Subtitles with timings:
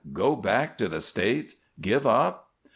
[0.13, 1.57] Go back to the States?
[1.79, 2.49] Give up?"